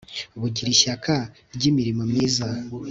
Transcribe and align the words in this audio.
bugira 0.39 0.69
ishyaka 0.75 1.13
ryimirimo 1.55 2.03
myiza 2.11 2.47